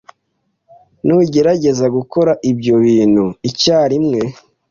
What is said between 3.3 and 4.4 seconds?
icyarimwe.